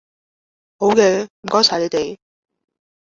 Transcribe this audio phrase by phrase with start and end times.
[0.79, 2.17] 好嘅，唔該曬你哋